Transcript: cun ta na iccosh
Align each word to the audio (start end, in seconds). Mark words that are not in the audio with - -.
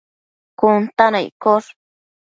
cun 0.59 0.79
ta 0.97 1.05
na 1.11 1.19
iccosh 1.29 1.69